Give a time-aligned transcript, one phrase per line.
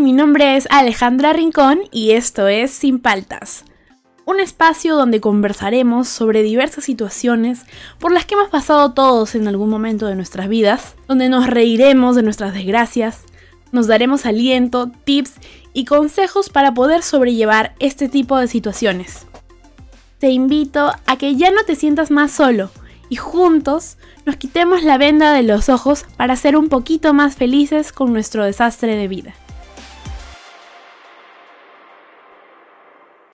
[0.00, 3.64] Mi nombre es Alejandra Rincón y esto es Sin Paltas,
[4.24, 7.62] un espacio donde conversaremos sobre diversas situaciones
[7.98, 12.16] por las que hemos pasado todos en algún momento de nuestras vidas, donde nos reiremos
[12.16, 13.22] de nuestras desgracias,
[13.72, 15.34] nos daremos aliento, tips
[15.72, 19.26] y consejos para poder sobrellevar este tipo de situaciones.
[20.18, 22.70] Te invito a que ya no te sientas más solo
[23.08, 27.92] y juntos nos quitemos la venda de los ojos para ser un poquito más felices
[27.92, 29.34] con nuestro desastre de vida.